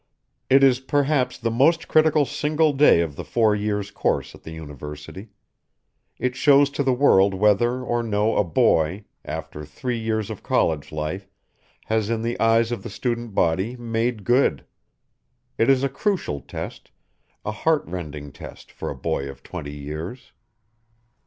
[0.49, 4.49] It is, perhaps, the most critical single day of the four years' course at the
[4.49, 5.29] University.
[6.17, 10.91] It shows to the world whether or no a boy, after three years of college
[10.91, 11.29] life,
[11.85, 14.65] has in the eyes of the student body "made good."
[15.59, 16.89] It is a crucial test,
[17.45, 20.31] a heart rending test for a boy of twenty years.